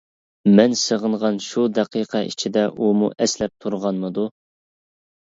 مەن 0.59 0.71
سېغىنغان 0.83 1.37
شۇ 1.49 1.67
دەقىقە 1.77 2.23
ئىچىدە، 2.31 2.65
ئۇمۇ 2.81 3.13
ئەسلەپ 3.21 3.57
تۇرغانمىدۇ؟! 3.63 4.31